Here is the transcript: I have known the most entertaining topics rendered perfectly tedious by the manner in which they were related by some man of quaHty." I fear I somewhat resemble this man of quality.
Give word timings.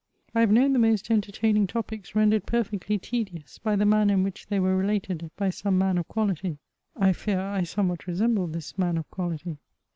I 0.33 0.39
have 0.39 0.49
known 0.51 0.73
the 0.73 0.79
most 0.79 1.11
entertaining 1.11 1.67
topics 1.67 2.15
rendered 2.15 2.47
perfectly 2.47 2.97
tedious 2.97 3.59
by 3.59 3.75
the 3.75 3.85
manner 3.85 4.15
in 4.15 4.23
which 4.23 4.47
they 4.47 4.59
were 4.59 4.75
related 4.75 5.29
by 5.37 5.51
some 5.51 5.77
man 5.77 5.99
of 5.99 6.07
quaHty." 6.07 6.57
I 6.95 7.13
fear 7.13 7.39
I 7.39 7.61
somewhat 7.61 8.07
resemble 8.07 8.47
this 8.47 8.79
man 8.79 8.97
of 8.97 9.07
quality. 9.11 9.59